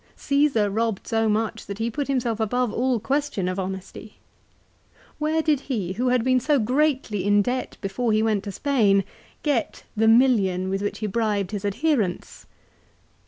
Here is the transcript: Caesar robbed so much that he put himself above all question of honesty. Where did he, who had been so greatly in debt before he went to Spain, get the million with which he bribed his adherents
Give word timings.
Caesar 0.15 0.67
robbed 0.67 1.05
so 1.05 1.29
much 1.29 1.67
that 1.67 1.77
he 1.77 1.91
put 1.91 2.07
himself 2.07 2.39
above 2.39 2.73
all 2.73 2.99
question 2.99 3.47
of 3.47 3.59
honesty. 3.59 4.17
Where 5.19 5.43
did 5.43 5.59
he, 5.69 5.93
who 5.93 6.07
had 6.09 6.23
been 6.23 6.39
so 6.39 6.57
greatly 6.57 7.23
in 7.23 7.43
debt 7.43 7.77
before 7.81 8.11
he 8.11 8.23
went 8.23 8.43
to 8.45 8.51
Spain, 8.51 9.03
get 9.43 9.83
the 9.95 10.07
million 10.07 10.69
with 10.71 10.81
which 10.81 10.97
he 10.97 11.05
bribed 11.05 11.51
his 11.51 11.63
adherents 11.65 12.47